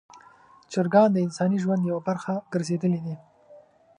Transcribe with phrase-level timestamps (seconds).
[0.71, 3.15] چرګان د انساني ژوند یوه برخه ګرځېدلي دي.